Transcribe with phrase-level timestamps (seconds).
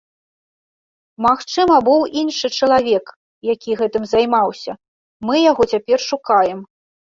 [1.25, 3.05] Магчыма, быў іншы чалавек,
[3.53, 4.71] які гэтым займаўся,
[5.31, 6.59] мы яго цяпер шукаем.